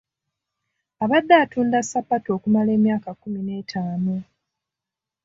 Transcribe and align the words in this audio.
Abadde 1.03 1.33
atunda 1.43 1.77
ssapatu 1.83 2.27
okumala 2.37 2.69
emyaka 2.77 3.09
kkumi 3.13 3.39
n'etaano. 3.43 4.15